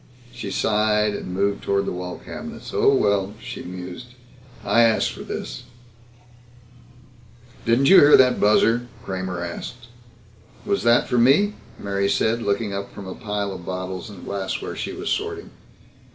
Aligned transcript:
She 0.31 0.49
sighed 0.49 1.13
and 1.13 1.31
moved 1.31 1.61
toward 1.61 1.85
the 1.85 1.91
wall 1.91 2.17
cabinets. 2.25 2.71
"Oh 2.73 2.91
well," 2.91 3.35
she 3.39 3.61
mused, 3.61 4.15
"I 4.65 4.81
asked 4.81 5.11
for 5.11 5.19
this." 5.21 5.65
"Didn't 7.67 7.85
you 7.87 7.99
hear 7.99 8.17
that 8.17 8.39
buzzer?" 8.39 8.87
Kramer 9.03 9.43
asked. 9.45 9.89
"Was 10.65 10.81
that 10.81 11.07
for 11.07 11.19
me?" 11.19 11.53
Mary 11.77 12.09
said, 12.09 12.41
looking 12.41 12.73
up 12.73 12.91
from 12.95 13.05
a 13.05 13.13
pile 13.13 13.53
of 13.53 13.63
bottles 13.63 14.09
and 14.09 14.25
glassware 14.25 14.75
she 14.75 14.91
was 14.93 15.11
sorting. 15.11 15.51